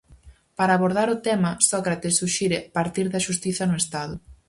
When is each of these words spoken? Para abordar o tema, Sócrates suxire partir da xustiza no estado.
Para 0.57 0.73
abordar 0.77 1.07
o 1.15 1.21
tema, 1.27 1.51
Sócrates 1.69 2.17
suxire 2.21 2.57
partir 2.77 3.05
da 3.13 3.23
xustiza 3.27 3.63
no 3.67 3.79
estado. 3.83 4.15